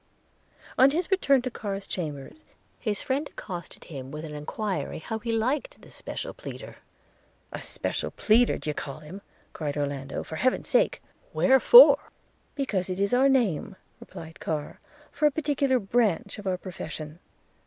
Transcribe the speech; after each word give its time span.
On 0.79 0.89
his 0.89 1.11
return 1.11 1.43
to 1.43 1.51
Carr's 1.51 1.85
chambers, 1.85 2.43
his 2.79 3.03
friend 3.03 3.27
accosted 3.29 3.83
him 3.83 4.09
with 4.09 4.25
an 4.25 4.33
enquiry 4.33 4.97
how 4.97 5.19
he 5.19 5.31
liked 5.31 5.79
the 5.79 5.91
special 5.91 6.33
pleader?– 6.33 6.77
'A 7.53 7.61
special 7.61 8.09
pleader 8.09 8.57
d'ye 8.57 8.73
call 8.73 9.01
him?' 9.01 9.21
cried 9.53 9.77
Orlando; 9.77 10.23
'for 10.23 10.37
Heaven's 10.37 10.69
sake, 10.69 11.03
wherefore?' 11.33 12.09
'Because 12.55 12.89
it 12.89 12.99
is 12.99 13.13
our 13.13 13.29
name,' 13.29 13.75
replied 13.99 14.39
Carr, 14.39 14.79
'for 15.11 15.27
a 15.27 15.31
particular 15.31 15.77
branch 15.77 16.39
of 16.39 16.47
our 16.47 16.57
profession.' 16.57 17.19